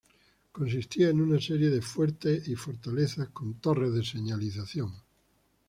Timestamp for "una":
1.21-1.39